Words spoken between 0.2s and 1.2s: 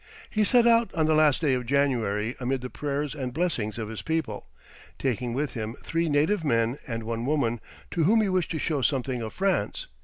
He set out on the